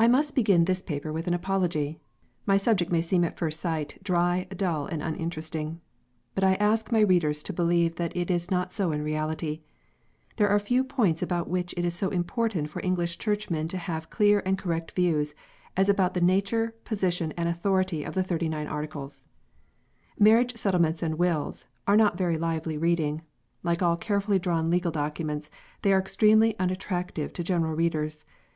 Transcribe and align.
I 0.00 0.08
MUST 0.08 0.34
begin 0.34 0.64
this 0.64 0.82
paper 0.82 1.12
with 1.12 1.28
an 1.28 1.32
apology. 1.34 2.00
My 2.44 2.56
subject 2.56 2.90
may 2.90 3.00
seem 3.00 3.22
at 3.22 3.38
first 3.38 3.60
sight 3.60 4.00
dry, 4.02 4.48
dull, 4.50 4.86
and 4.86 5.00
uninteresting. 5.00 5.80
But 6.34 6.42
I 6.42 6.54
ask 6.56 6.90
my 6.90 6.98
readers 7.02 7.44
to 7.44 7.52
believe 7.52 7.94
that 7.94 8.16
it 8.16 8.32
is 8.32 8.50
not 8.50 8.72
so 8.72 8.90
in 8.90 9.00
reality. 9.00 9.60
There 10.38 10.48
are 10.48 10.58
few 10.58 10.82
points 10.82 11.22
about 11.22 11.48
which 11.48 11.72
it 11.76 11.84
is 11.84 11.94
so 11.94 12.08
important 12.08 12.68
for 12.68 12.84
English 12.84 13.16
Churchmen 13.18 13.68
to 13.68 13.76
have 13.78 14.10
clear 14.10 14.42
and 14.44 14.58
correct 14.58 14.90
views, 14.90 15.34
as 15.76 15.88
about 15.88 16.14
the 16.14 16.20
nature, 16.20 16.74
position, 16.84 17.32
and 17.36 17.48
authority 17.48 18.02
of 18.02 18.14
the 18.14 18.24
Thirty 18.24 18.48
nine 18.48 18.66
Articles. 18.66 19.26
Marriage 20.18 20.56
settlements 20.56 21.00
and 21.00 21.16
wills 21.16 21.64
are 21.86 21.96
not 21.96 22.18
very 22.18 22.36
lively 22.38 22.76
reading. 22.76 23.22
Like 23.62 23.82
all 23.82 23.96
carefully 23.96 24.40
drawn 24.40 24.68
legal 24.68 24.90
documents, 24.90 25.48
they 25.82 25.92
are 25.92 26.00
extremely 26.00 26.58
unattractive 26.58 27.32
to 27.34 27.44
general 27.44 27.76
readers. 27.76 28.24